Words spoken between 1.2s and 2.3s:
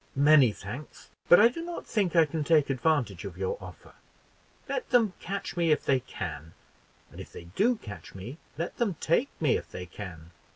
but I do not think I